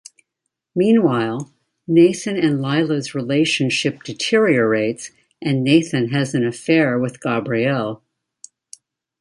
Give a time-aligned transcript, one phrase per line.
[0.73, 1.53] Meanwhile,
[1.87, 5.11] Nathan and Lila's relationship deteriorates
[5.43, 8.01] and Nathan has an affair with Gabrielle.